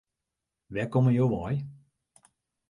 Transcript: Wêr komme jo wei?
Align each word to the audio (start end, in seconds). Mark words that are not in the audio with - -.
Wêr 0.71 0.89
komme 0.91 1.11
jo 1.17 1.25
wei? 1.33 1.55